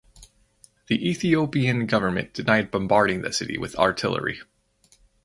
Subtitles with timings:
[0.87, 4.41] The Ethiopian government denied bombarding the city with artillery.